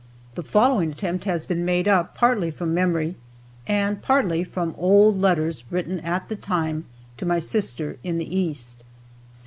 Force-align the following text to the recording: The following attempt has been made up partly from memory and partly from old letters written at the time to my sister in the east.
The 0.33 0.41
following 0.41 0.89
attempt 0.91 1.25
has 1.25 1.45
been 1.45 1.63
made 1.63 1.87
up 1.87 2.15
partly 2.15 2.49
from 2.49 2.73
memory 2.73 3.17
and 3.67 4.01
partly 4.01 4.43
from 4.43 4.73
old 4.75 5.21
letters 5.21 5.63
written 5.69 5.99
at 5.99 6.27
the 6.27 6.35
time 6.35 6.85
to 7.17 7.25
my 7.27 7.37
sister 7.37 7.99
in 8.03 8.17
the 8.17 8.35
east. 8.35 8.83